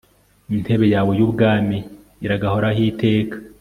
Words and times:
intebe 0.55 0.85
yawe 0.95 1.11
y'ubwami 1.19 1.77
iragahoraho 2.25 2.79
iteka 2.91 3.35